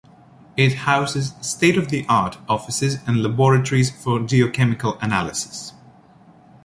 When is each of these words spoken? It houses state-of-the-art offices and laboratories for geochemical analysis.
It 0.57 0.73
houses 0.73 1.33
state-of-the-art 1.41 2.39
offices 2.49 2.97
and 3.05 3.21
laboratories 3.21 3.91
for 3.91 4.17
geochemical 4.17 4.97
analysis. 4.99 5.73